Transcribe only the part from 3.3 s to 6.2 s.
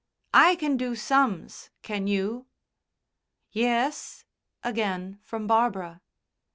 "Yes," again from Barbara.